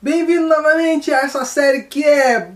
[0.00, 2.52] Bem-vindo novamente a essa série que é.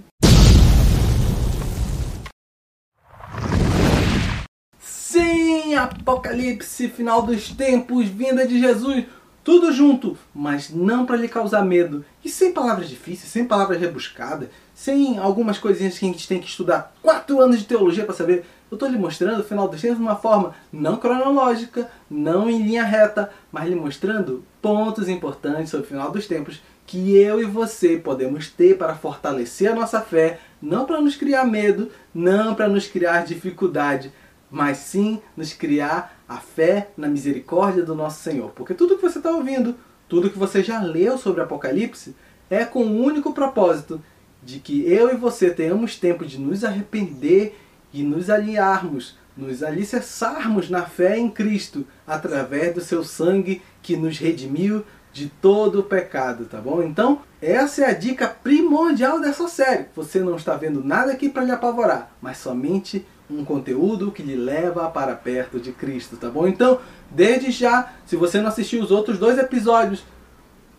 [4.79, 9.07] Sim, Apocalipse, final dos tempos, vinda de Jesus,
[9.43, 12.05] tudo junto, mas não para lhe causar medo.
[12.25, 16.47] E sem palavras difíceis, sem palavras rebuscadas, sem algumas coisinhas que a gente tem que
[16.47, 18.45] estudar quatro anos de teologia para saber.
[18.71, 22.63] Eu estou lhe mostrando o final dos tempos de uma forma não cronológica, não em
[22.63, 26.63] linha reta, mas lhe mostrando pontos importantes sobre o final dos tempos
[26.93, 31.47] que eu e você podemos ter para fortalecer a nossa fé, não para nos criar
[31.47, 34.13] medo, não para nos criar dificuldade,
[34.51, 38.51] mas sim nos criar a fé na misericórdia do nosso Senhor.
[38.51, 39.75] Porque tudo que você está ouvindo,
[40.07, 42.15] tudo que você já leu sobre Apocalipse,
[42.51, 43.99] é com o único propósito
[44.43, 47.59] de que eu e você tenhamos tempo de nos arrepender
[47.91, 54.19] e nos aliarmos, nos alicerçarmos na fé em Cristo, através do seu sangue que nos
[54.19, 56.83] redimiu de todo o pecado, tá bom?
[56.83, 59.87] Então, essa é a dica primordial dessa série.
[59.95, 64.35] Você não está vendo nada aqui para lhe apavorar, mas somente um conteúdo que lhe
[64.37, 66.47] leva para perto de Cristo, tá bom?
[66.47, 70.05] Então, desde já, se você não assistiu os outros dois episódios,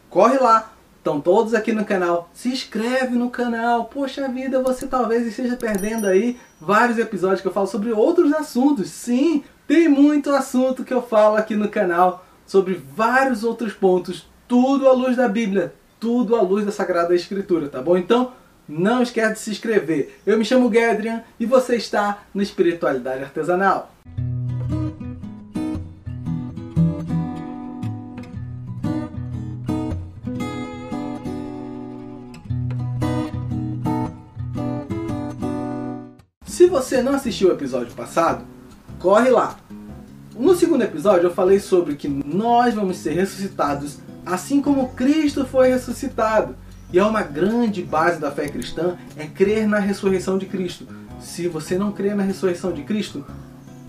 [0.09, 2.29] corre lá, estão todos aqui no canal.
[2.33, 3.85] Se inscreve no canal.
[3.85, 8.89] Poxa vida, você talvez esteja perdendo aí vários episódios que eu falo sobre outros assuntos.
[8.89, 14.87] Sim, tem muito assunto que eu falo aqui no canal sobre vários outros pontos, tudo
[14.87, 17.97] à luz da Bíblia, tudo à luz da Sagrada Escritura, tá bom?
[17.97, 18.33] Então,
[18.67, 20.19] não esquece de se inscrever.
[20.25, 23.91] Eu me chamo Gedrian e você está no Espiritualidade Artesanal.
[36.45, 38.45] Se você não assistiu o episódio passado,
[38.99, 39.57] corre lá.
[40.35, 45.69] No segundo episódio eu falei sobre que nós vamos ser ressuscitados assim como Cristo foi
[45.69, 46.55] ressuscitado.
[46.91, 50.87] E é uma grande base da fé cristã é crer na ressurreição de Cristo.
[51.19, 53.25] Se você não crê na ressurreição de Cristo,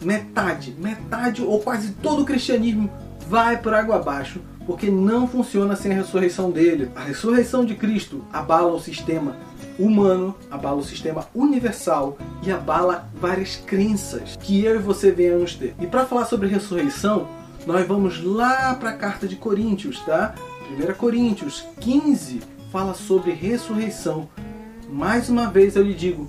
[0.02, 2.90] metade, metade ou quase todo o cristianismo
[3.28, 6.90] vai por água abaixo, porque não funciona sem a ressurreição dele.
[6.94, 9.36] A ressurreição de Cristo abala o sistema
[9.78, 15.74] humano, abala o sistema universal e abala várias crenças que eu e você venhamos ter.
[15.80, 17.28] E para falar sobre ressurreição,
[17.66, 20.34] nós vamos lá para a carta de Coríntios, tá?
[20.70, 22.40] 1 Coríntios 15
[22.70, 24.28] fala sobre ressurreição.
[24.88, 26.28] Mais uma vez eu lhe digo,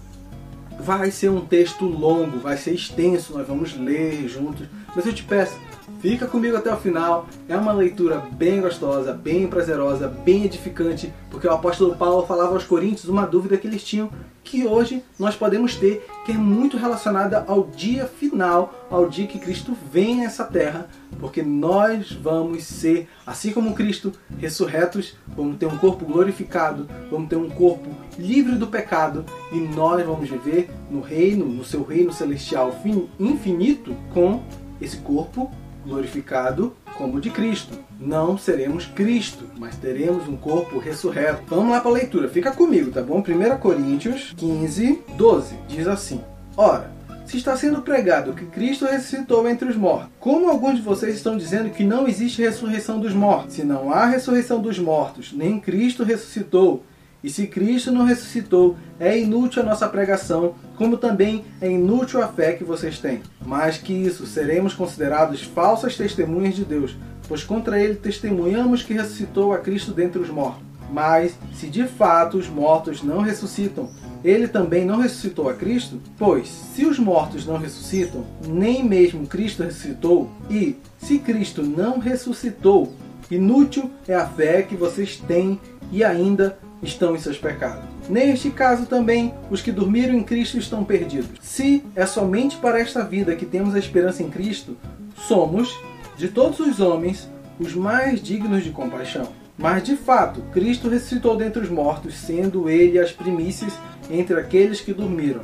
[0.80, 4.68] vai ser um texto longo, vai ser extenso, nós vamos ler juntos.
[4.96, 5.58] Mas eu te peço,
[6.06, 7.28] fica comigo até o final.
[7.50, 12.64] É uma leitura bem gostosa, bem prazerosa, bem edificante, porque o apóstolo Paulo falava aos
[12.64, 14.12] coríntios uma dúvida que eles tinham,
[14.44, 19.40] que hoje nós podemos ter, que é muito relacionada ao dia final, ao dia que
[19.40, 20.88] Cristo vem a essa terra,
[21.20, 27.36] porque nós vamos ser, assim como Cristo, ressurretos, vamos ter um corpo glorificado, vamos ter
[27.36, 32.80] um corpo livre do pecado e nós vamos viver no reino, no seu reino celestial
[33.20, 34.44] infinito com
[34.80, 35.52] esse corpo
[35.86, 37.78] glorificado como o de Cristo.
[38.00, 41.44] Não seremos Cristo, mas teremos um corpo ressurreto.
[41.48, 43.20] Vamos lá para a leitura, fica comigo, tá bom?
[43.20, 46.22] 1 Coríntios 15, 12 diz assim:
[46.58, 46.92] Ora,
[47.26, 51.38] se está sendo pregado que Cristo ressuscitou entre os mortos, como alguns de vocês estão
[51.38, 53.56] dizendo que não existe ressurreição dos mortos?
[53.56, 56.84] Se não há ressurreição dos mortos, nem Cristo ressuscitou,
[57.26, 62.28] e se Cristo não ressuscitou, é inútil a nossa pregação, como também é inútil a
[62.28, 63.24] fé que vocês têm.
[63.44, 66.96] Mais que isso, seremos considerados falsas testemunhas de Deus,
[67.28, 70.62] pois contra ele testemunhamos que ressuscitou a Cristo dentre os mortos.
[70.94, 73.90] Mas, se de fato os mortos não ressuscitam,
[74.24, 76.00] ele também não ressuscitou a Cristo?
[76.20, 82.94] Pois, se os mortos não ressuscitam, nem mesmo Cristo ressuscitou, e se Cristo não ressuscitou,
[83.32, 85.60] inútil é a fé que vocês têm
[85.92, 87.84] e ainda estão em seus pecados.
[88.10, 91.40] Neste caso também, os que dormiram em Cristo estão perdidos.
[91.42, 94.78] Se é somente para esta vida que temos a esperança em Cristo,
[95.16, 95.76] somos,
[96.18, 97.30] de todos os homens,
[97.60, 99.28] os mais dignos de compaixão.
[99.58, 103.74] Mas de fato, Cristo ressuscitou dentre os mortos, sendo ele as primícias
[104.10, 105.42] entre aqueles que dormiram.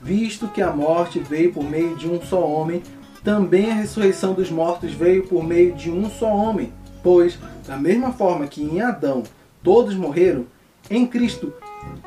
[0.00, 2.82] Visto que a morte veio por meio de um só homem,
[3.24, 6.72] também a ressurreição dos mortos veio por meio de um só homem.
[7.02, 9.24] Pois, da mesma forma que em Adão
[9.66, 10.46] todos morreram,
[10.88, 11.52] em Cristo,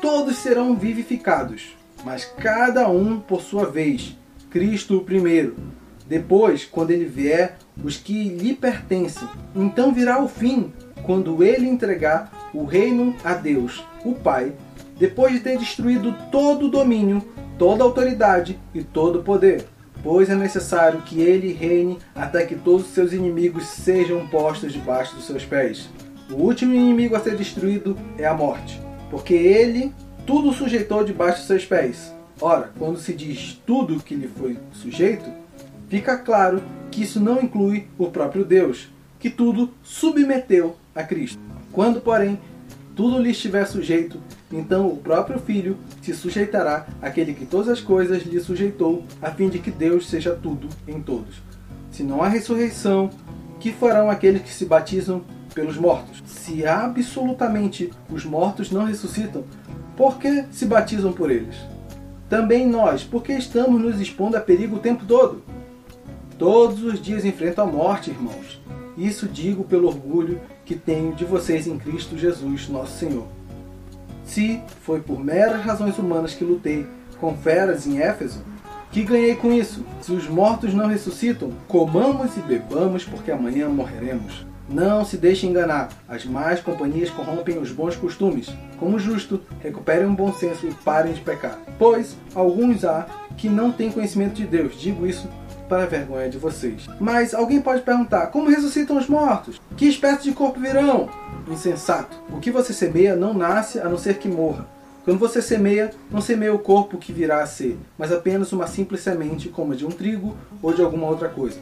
[0.00, 4.16] todos serão vivificados, mas cada um por sua vez.
[4.48, 5.56] Cristo o primeiro.
[6.08, 9.28] Depois, quando ele vier, os que lhe pertencem.
[9.54, 10.72] Então virá o fim,
[11.02, 14.54] quando ele entregar o reino a Deus, o Pai,
[14.98, 17.22] depois de ter destruído todo o domínio,
[17.58, 19.66] toda a autoridade e todo o poder.
[20.02, 25.14] Pois é necessário que ele reine até que todos os seus inimigos sejam postos debaixo
[25.14, 25.90] dos seus pés.
[26.30, 28.80] O último inimigo a ser destruído é a morte,
[29.10, 29.92] porque ele
[30.24, 32.14] tudo sujeitou debaixo de seus pés.
[32.40, 35.28] Ora, quando se diz tudo que lhe foi sujeito,
[35.88, 38.88] fica claro que isso não inclui o próprio Deus,
[39.18, 41.40] que tudo submeteu a Cristo.
[41.72, 42.38] Quando, porém,
[42.94, 44.20] tudo lhe estiver sujeito,
[44.52, 49.48] então o próprio Filho se sujeitará àquele que todas as coisas lhe sujeitou, a fim
[49.48, 51.42] de que Deus seja tudo em todos.
[51.90, 53.10] Se não há ressurreição,
[53.58, 55.22] que farão aqueles que se batizam
[55.54, 56.22] pelos mortos?
[56.26, 59.44] Se absolutamente os mortos não ressuscitam,
[59.96, 61.56] por que se batizam por eles?
[62.28, 65.42] Também nós, porque estamos nos expondo a perigo o tempo todo.
[66.38, 68.60] Todos os dias enfrento a morte, irmãos.
[68.96, 73.26] Isso digo pelo orgulho que tenho de vocês em Cristo Jesus, nosso Senhor.
[74.24, 76.86] Se foi por meras razões humanas que lutei
[77.20, 78.42] com feras em Éfeso,
[78.92, 79.84] que ganhei com isso?
[80.00, 84.46] Se os mortos não ressuscitam, comamos e bebamos, porque amanhã morreremos.
[84.72, 88.54] Não se deixe enganar, as más companhias corrompem os bons costumes.
[88.78, 91.58] Como justo, recuperem o bom senso e parem de pecar.
[91.76, 93.04] Pois alguns há
[93.36, 95.28] que não têm conhecimento de Deus, digo isso
[95.68, 96.86] para a vergonha de vocês.
[97.00, 99.60] Mas alguém pode perguntar: como ressuscitam os mortos?
[99.76, 101.08] Que espécie de corpo virão?
[101.48, 102.16] Insensato.
[102.32, 104.68] O que você semeia não nasce a não ser que morra.
[105.04, 109.00] Quando você semeia, não semeia o corpo que virá a ser, mas apenas uma simples
[109.00, 111.58] semente, como a de um trigo ou de alguma outra coisa.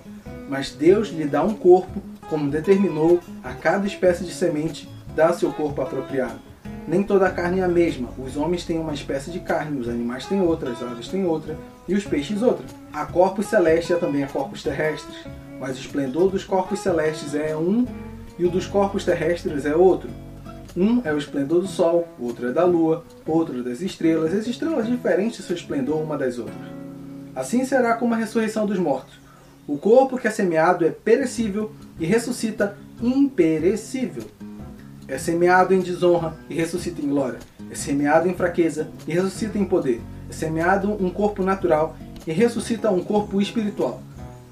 [0.47, 5.53] Mas Deus lhe dá um corpo como determinou a cada espécie de semente dá seu
[5.53, 6.39] corpo apropriado.
[6.87, 8.09] Nem toda a carne é a mesma.
[8.19, 11.57] Os homens têm uma espécie de carne, os animais têm outra, as aves têm outra
[11.87, 12.65] e os peixes outra.
[12.93, 15.17] Há corpos celestes e também há corpos terrestres,
[15.61, 17.87] mas o esplendor dos corpos celestes é um
[18.39, 20.09] e o dos corpos terrestres é outro.
[20.77, 24.87] Um é o esplendor do sol, outro é da lua, outro das estrelas, as estrelas
[24.87, 26.57] diferentes seu esplendor uma das outras.
[27.35, 29.19] Assim será como a ressurreição dos mortos.
[29.67, 34.25] O corpo que é semeado é perecível e ressuscita imperecível.
[35.07, 37.39] É semeado em desonra e ressuscita em glória.
[37.71, 40.01] É semeado em fraqueza e ressuscita em poder.
[40.29, 41.97] É semeado um corpo natural
[42.27, 44.03] e ressuscita um corpo espiritual.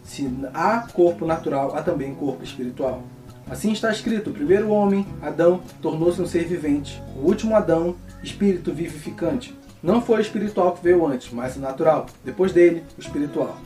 [0.02, 3.02] Se há corpo natural, há também corpo espiritual.
[3.50, 7.02] Assim está escrito: o primeiro homem, Adão, tornou-se um ser vivente.
[7.16, 9.56] O último Adão, espírito vivificante.
[9.82, 12.06] Não foi o espiritual que veio antes, mas o natural.
[12.24, 13.56] Depois dele, o espiritual.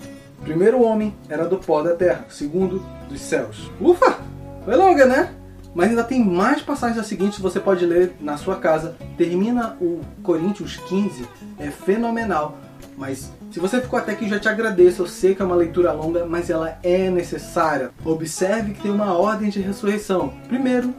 [0.43, 3.71] Primeiro homem era do pó da terra, segundo dos céus.
[3.81, 4.19] Ufa!
[4.65, 5.35] Foi longa, né?
[5.75, 8.97] Mas ainda tem mais passagens a seguinte que você pode ler na sua casa.
[9.17, 11.27] Termina o Coríntios 15,
[11.59, 12.59] é fenomenal.
[12.97, 15.03] Mas se você ficou até aqui, já te agradeço.
[15.03, 17.91] Eu sei que é uma leitura longa, mas ela é necessária.
[18.05, 20.35] Observe que tem uma ordem de ressurreição.
[20.49, 20.93] Primeiro,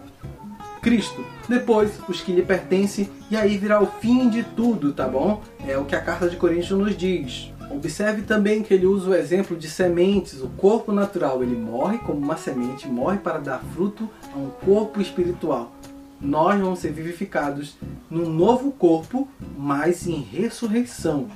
[0.81, 1.23] Cristo.
[1.47, 3.09] Depois, os que lhe pertencem.
[3.29, 5.41] E aí virá o fim de tudo, tá bom?
[5.67, 7.53] É o que a carta de Coríntios nos diz.
[7.73, 10.41] Observe também que ele usa o exemplo de sementes.
[10.41, 15.01] O corpo natural ele morre como uma semente, morre para dar fruto a um corpo
[15.01, 15.71] espiritual.
[16.19, 17.77] Nós vamos ser vivificados
[18.09, 19.27] num novo corpo,
[19.57, 21.27] mas em ressurreição.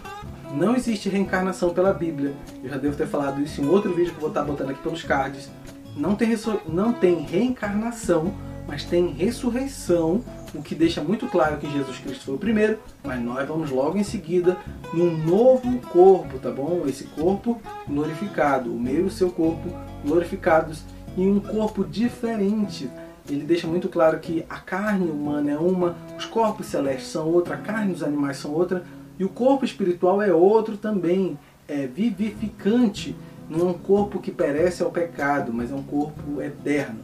[0.54, 2.34] Não existe reencarnação pela Bíblia.
[2.64, 4.82] Eu já devo ter falado isso em outro vídeo que eu vou estar botando aqui
[4.84, 5.50] pelos cards.
[5.96, 8.34] Não tem, não tem reencarnação,
[8.68, 10.24] mas tem ressurreição
[10.56, 13.98] o que deixa muito claro que Jesus Cristo foi o primeiro, mas nós vamos logo
[13.98, 14.58] em seguida
[14.94, 16.84] num novo corpo, tá bom?
[16.88, 19.70] Esse corpo glorificado, o meu e o seu corpo
[20.04, 20.84] glorificados
[21.18, 22.90] em um corpo diferente.
[23.30, 27.56] Ele deixa muito claro que a carne humana é uma, os corpos celestes são outra,
[27.56, 28.84] a carne dos animais são outra,
[29.18, 33.16] e o corpo espiritual é outro também, é vivificante.
[33.50, 37.00] Não é um corpo que perece ao pecado, mas é um corpo eterno.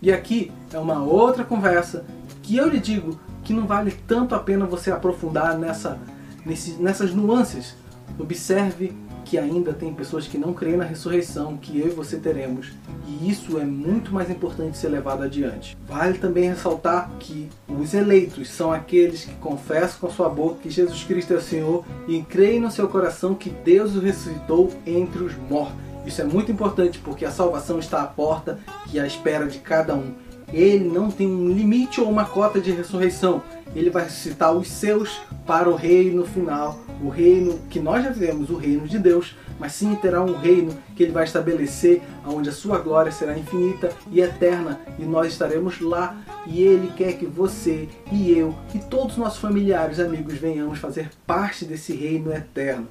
[0.00, 2.04] E aqui é uma outra conversa
[2.42, 5.98] que eu lhe digo que não vale tanto a pena você aprofundar nessa,
[6.44, 7.76] nesse, nessas nuances.
[8.18, 8.94] Observe
[9.26, 12.72] que ainda tem pessoas que não creem na ressurreição, que eu e você teremos.
[13.06, 15.76] E isso é muito mais importante ser levado adiante.
[15.86, 20.70] Vale também ressaltar que os eleitos são aqueles que confessam com a sua boca que
[20.70, 25.24] Jesus Cristo é o Senhor e creem no seu coração que Deus o ressuscitou entre
[25.24, 25.85] os mortos.
[26.06, 28.58] Isso é muito importante porque a salvação está à porta
[28.92, 30.14] e à espera de cada um
[30.52, 33.42] ele não tem um limite ou uma cota de ressurreição.
[33.74, 38.48] Ele vai ressuscitar os seus para o reino final, o reino que nós já vivemos,
[38.48, 42.52] o reino de Deus, mas sim terá um reino que ele vai estabelecer, onde a
[42.52, 46.16] sua glória será infinita e eterna, e nós estaremos lá.
[46.46, 51.10] E ele quer que você e eu e todos os nossos familiares, amigos, venhamos fazer
[51.26, 52.86] parte desse reino eterno.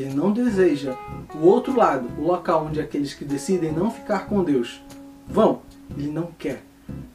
[0.00, 0.94] Ele não deseja
[1.34, 4.82] o outro lado, o local onde aqueles que decidem não ficar com Deus
[5.26, 5.62] vão.
[5.96, 6.62] Ele não quer.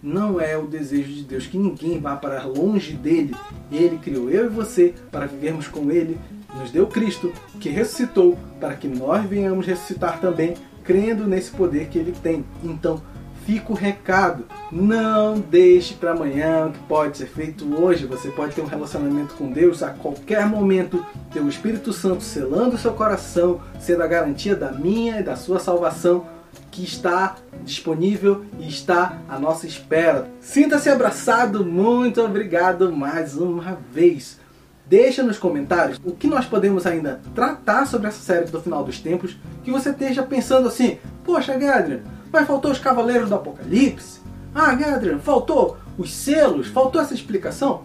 [0.02, 3.36] Não é o desejo de Deus que ninguém vá para longe dele.
[3.72, 6.18] Ele criou eu e você para vivermos com ele,
[6.58, 12.00] nos deu Cristo, que ressuscitou, para que nós venhamos ressuscitar também, crendo nesse poder que
[12.00, 12.44] ele tem.
[12.64, 13.02] Então,
[13.46, 14.46] fica o recado.
[14.72, 18.06] Não deixe para amanhã o que pode ser feito hoje.
[18.06, 22.76] Você pode ter um relacionamento com Deus a qualquer momento, ter o Espírito Santo selando
[22.76, 26.26] o seu coração, sendo a garantia da minha e da sua salvação
[26.70, 30.30] que está disponível e está à nossa espera.
[30.40, 34.40] Sinta-se abraçado, muito obrigado mais uma vez.
[34.88, 39.00] Deixa nos comentários o que nós podemos ainda tratar sobre essa série do final dos
[39.00, 44.22] tempos, que você esteja pensando assim, poxa Gadrian, mas faltou os Cavaleiros do Apocalipse?
[44.54, 46.68] Ah, Gadrian, faltou os selos?
[46.68, 47.82] Faltou essa explicação?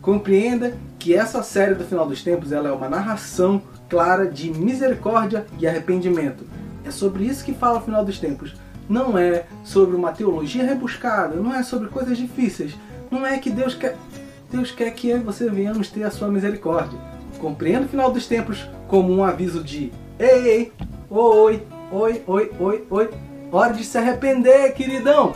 [0.00, 5.46] Compreenda que essa série do final dos tempos ela é uma narração clara de misericórdia
[5.58, 6.44] e arrependimento.
[6.84, 8.54] É sobre isso que fala o final dos tempos.
[8.88, 12.76] Não é sobre uma teologia rebuscada, não é sobre coisas difíceis.
[13.10, 13.96] Não é que Deus quer.
[14.50, 16.98] Deus quer que você venhamos ter a sua misericórdia.
[17.38, 20.72] Compreenda o final dos tempos como um aviso de ei,
[21.10, 21.62] oi,
[21.92, 23.10] oi, oi, oi, oi.
[23.50, 25.32] Hora de se arrepender, queridão.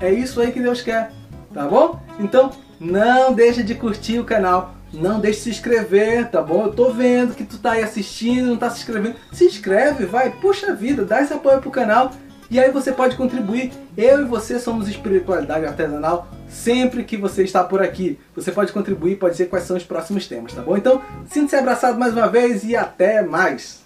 [0.00, 1.12] É isso aí que Deus quer,
[1.54, 2.00] tá bom?
[2.18, 6.64] Então, não deixa de curtir o canal, não deixe de se inscrever, tá bom?
[6.64, 9.16] Eu tô vendo que tu tá aí assistindo, não tá se inscrevendo.
[9.32, 12.10] Se inscreve, vai, puxa vida, dá esse apoio pro canal
[12.50, 13.72] e aí você pode contribuir.
[13.96, 18.18] Eu e você somos espiritualidade artesanal sempre que você está por aqui.
[18.34, 20.76] Você pode contribuir, pode dizer quais são os próximos temas, tá bom?
[20.76, 23.84] Então, sinta-se abraçado mais uma vez e até mais!